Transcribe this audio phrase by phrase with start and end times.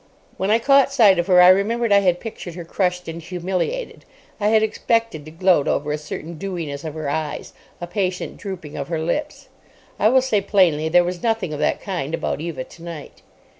[0.37, 4.03] When I caught sight of her I remembered I had pictured her crushed and humiliated.
[4.39, 8.75] I had expected to gloat over a certain dewiness of her eyes, a patient drooping
[8.75, 9.49] of her lips.
[9.99, 13.21] I will say plainly there was nothing of that kind about Eva tonight.